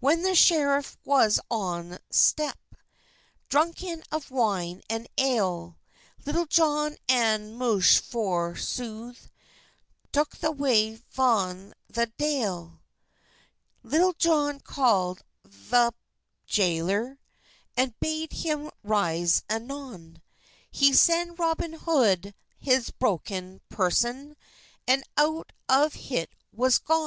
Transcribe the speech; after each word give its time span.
When 0.00 0.22
the 0.22 0.34
scheref 0.34 0.96
was 1.04 1.38
on 1.50 1.98
slepe 2.10 2.56
Dronken 3.50 4.02
of 4.10 4.30
wine 4.30 4.80
and 4.88 5.06
ale, 5.18 5.76
Litul 6.24 6.48
Johne 6.48 6.96
and 7.06 7.54
Moche 7.58 7.98
for 8.00 8.54
sothe 8.54 9.28
Toke 10.10 10.38
the 10.38 10.52
way 10.52 10.96
vnto 11.14 11.74
the 11.86 12.10
jale. 12.18 12.80
Litul 13.84 14.16
Johne 14.16 14.60
callid 14.62 15.20
vp 15.44 15.68
the 15.68 15.94
jayler, 16.50 17.18
And 17.76 17.92
bade 18.00 18.32
him 18.32 18.70
ryse 18.82 19.42
anon; 19.50 20.22
He 20.70 20.92
seid 20.94 21.38
Robyn 21.38 21.74
Hode 21.74 22.34
had 22.64 22.84
brokyn 22.98 23.60
preson, 23.68 24.34
And 24.86 25.04
out 25.18 25.52
of 25.68 25.92
hit 25.92 26.30
was 26.54 26.78
gon. 26.78 27.06